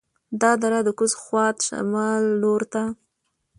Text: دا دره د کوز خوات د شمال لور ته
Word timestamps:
دا 0.41 0.51
دره 0.61 0.79
د 0.83 0.89
کوز 0.99 1.13
خوات 1.21 1.55
د 1.59 1.65
شمال 1.67 2.23
لور 2.41 2.61
ته 2.73 2.83